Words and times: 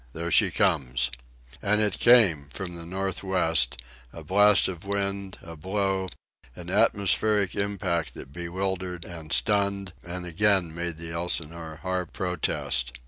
"There 0.13 0.31
she 0.31 0.49
comes." 0.49 1.11
And 1.61 1.79
it 1.79 1.99
came, 1.99 2.49
from 2.51 2.75
the 2.75 2.87
north 2.87 3.23
west, 3.23 3.79
a 4.11 4.23
blast 4.23 4.67
of 4.67 4.83
wind, 4.83 5.37
a 5.43 5.55
blow, 5.55 6.07
an 6.55 6.71
atmospheric 6.71 7.53
impact 7.53 8.15
that 8.15 8.31
bewildered 8.33 9.05
and 9.05 9.31
stunned 9.31 9.93
and 10.03 10.25
again 10.25 10.73
made 10.73 10.97
the 10.97 11.11
Elsinore 11.11 11.81
harp 11.83 12.13
protest. 12.13 12.93